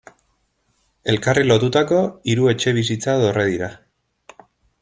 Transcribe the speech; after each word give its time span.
Elkarri 1.13 1.43
lotutako 1.51 2.01
hiru 2.31 2.51
etxebizitza 2.55 3.19
dorre 3.25 3.49
dira. 3.55 3.73